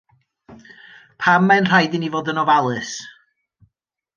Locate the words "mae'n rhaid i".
1.51-2.01